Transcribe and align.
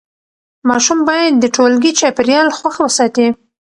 ماشوم 0.69 0.99
باید 1.09 1.33
د 1.37 1.45
ټولګي 1.55 1.91
چاپېریال 1.99 2.47
خوښ 2.57 2.75
وساتي. 2.81 3.27